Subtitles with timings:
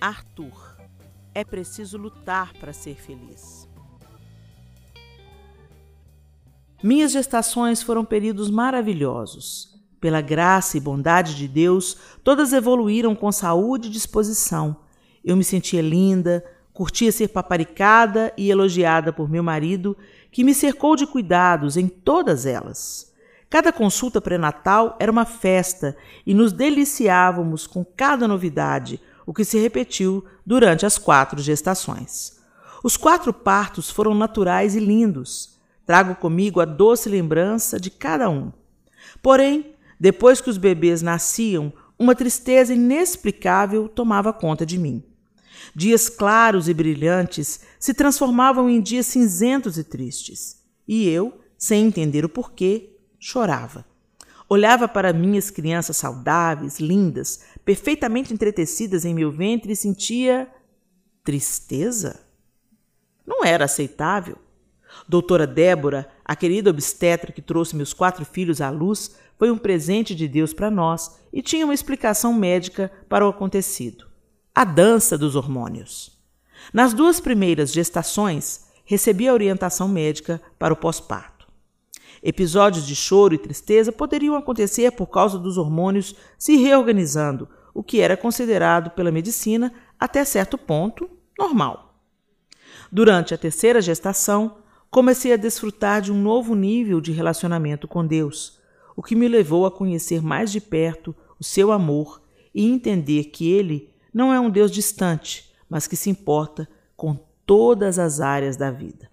[0.00, 0.76] Arthur.
[1.34, 3.68] É preciso lutar para ser feliz.
[6.82, 9.76] Minhas gestações foram períodos maravilhosos.
[10.00, 14.76] Pela graça e bondade de Deus, todas evoluíram com saúde e disposição.
[15.24, 19.96] Eu me sentia linda, curtia ser paparicada e elogiada por meu marido,
[20.30, 23.12] que me cercou de cuidados em todas elas.
[23.50, 29.58] Cada consulta pré-natal era uma festa e nos deliciávamos com cada novidade, o que se
[29.58, 32.38] repetiu durante as quatro gestações.
[32.82, 35.58] Os quatro partos foram naturais e lindos.
[35.84, 38.50] Trago comigo a doce lembrança de cada um.
[39.22, 45.04] Porém, depois que os bebês nasciam, uma tristeza inexplicável tomava conta de mim.
[45.76, 50.62] Dias claros e brilhantes se transformavam em dias cinzentos e tristes.
[50.88, 53.84] E eu, sem entender o porquê, chorava.
[54.50, 60.48] Olhava para minhas crianças saudáveis, lindas, perfeitamente entretecidas em meu ventre sentia
[61.22, 62.18] tristeza.
[63.26, 64.38] Não era aceitável.
[65.06, 70.14] Doutora Débora, a querida obstetra que trouxe meus quatro filhos à luz, foi um presente
[70.14, 74.06] de Deus para nós e tinha uma explicação médica para o acontecido:
[74.54, 76.18] a dança dos hormônios.
[76.72, 81.46] Nas duas primeiras gestações, recebi a orientação médica para o pós-parto.
[82.22, 88.00] Episódios de choro e tristeza poderiam acontecer por causa dos hormônios se reorganizando, o que
[88.00, 91.08] era considerado pela medicina, até certo ponto,
[91.38, 91.94] normal.
[92.90, 94.58] Durante a terceira gestação,
[94.90, 98.58] comecei a desfrutar de um novo nível de relacionamento com Deus,
[98.96, 102.22] o que me levou a conhecer mais de perto o seu amor
[102.54, 107.14] e entender que ele não é um Deus distante, mas que se importa com
[107.46, 109.08] todas as áreas da vida.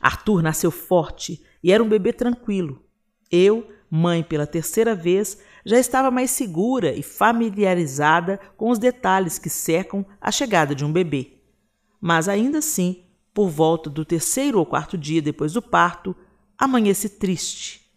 [0.00, 2.82] Arthur nasceu forte e era um bebê tranquilo.
[3.30, 9.50] Eu, mãe pela terceira vez, já estava mais segura e familiarizada com os detalhes que
[9.50, 11.38] cercam a chegada de um bebê.
[12.00, 13.04] Mas ainda assim,
[13.34, 16.16] por volta do terceiro ou quarto dia depois do parto,
[16.58, 17.90] amanheci triste.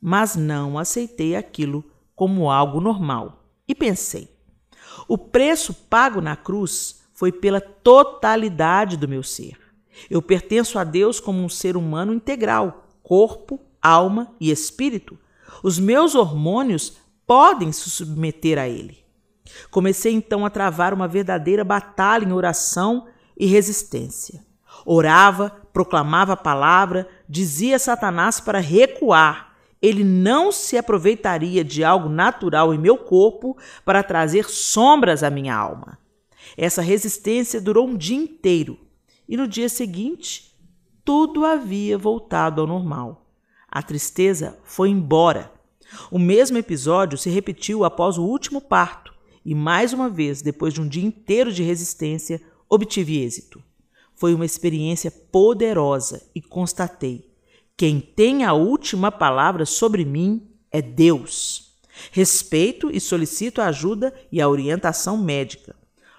[0.00, 1.84] Mas não aceitei aquilo
[2.14, 4.28] como algo normal e pensei:
[5.06, 9.58] o preço pago na cruz foi pela totalidade do meu ser.
[10.08, 15.18] Eu pertenço a Deus como um ser humano integral, corpo, alma e espírito.
[15.62, 16.98] Os meus hormônios
[17.28, 19.04] podem se submeter a ele.
[19.70, 23.06] Comecei então a travar uma verdadeira batalha em oração
[23.38, 24.44] e resistência.
[24.86, 29.54] Orava, proclamava a palavra, dizia a Satanás para recuar.
[29.80, 35.54] Ele não se aproveitaria de algo natural em meu corpo para trazer sombras à minha
[35.54, 35.98] alma.
[36.56, 38.78] Essa resistência durou um dia inteiro
[39.28, 40.56] e no dia seguinte
[41.04, 43.26] tudo havia voltado ao normal.
[43.70, 45.57] A tristeza foi embora.
[46.10, 50.80] O mesmo episódio se repetiu após o último parto, e mais uma vez, depois de
[50.80, 53.62] um dia inteiro de resistência, obtive êxito.
[54.14, 57.30] Foi uma experiência poderosa e constatei:
[57.76, 61.76] quem tem a última palavra sobre mim é Deus.
[62.10, 65.74] Respeito e solicito a ajuda e a orientação médica.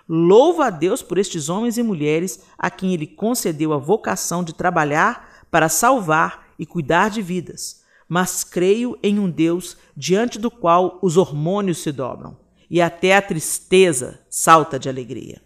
[0.08, 4.53] Louvo a Deus por estes homens e mulheres a quem Ele concedeu a vocação de
[4.53, 7.78] trabalhar para salvar e cuidar de vidas.
[8.09, 12.36] Mas creio em um Deus diante do qual os hormônios se dobram
[12.68, 15.40] e até a tristeza salta de alegria.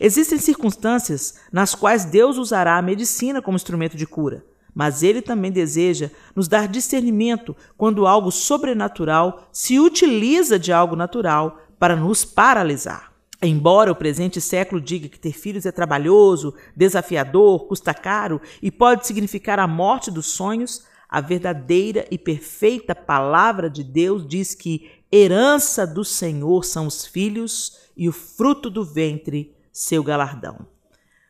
[0.00, 4.44] Existem circunstâncias nas quais Deus usará a medicina como instrumento de cura,
[4.74, 11.60] mas Ele também deseja nos dar discernimento quando algo sobrenatural se utiliza de algo natural
[11.78, 13.12] para nos paralisar.
[13.40, 19.06] Embora o presente século diga que ter filhos é trabalhoso, desafiador, custa caro e pode
[19.06, 25.86] significar a morte dos sonhos, a verdadeira e perfeita palavra de Deus diz que herança
[25.86, 30.66] do Senhor são os filhos e o fruto do ventre, seu galardão.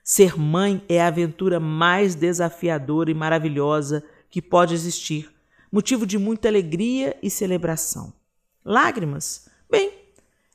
[0.03, 5.31] Ser mãe é a aventura mais desafiadora e maravilhosa que pode existir,
[5.71, 8.13] motivo de muita alegria e celebração.
[8.65, 9.49] Lágrimas?
[9.71, 9.93] Bem,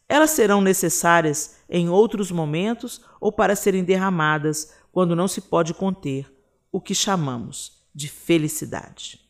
[0.09, 6.29] elas serão necessárias em outros momentos ou para serem derramadas quando não se pode conter
[6.71, 9.22] o que chamamos de felicidade.